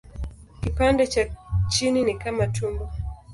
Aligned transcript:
Kipande 0.61 1.07
cha 1.07 1.27
chini 1.69 2.03
ni 2.03 2.13
kama 2.17 2.47
tumbo. 2.47 2.91